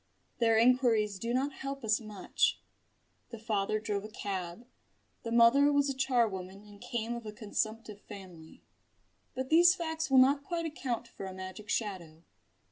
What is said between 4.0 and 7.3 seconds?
a cab; the mother was a charwoman and came of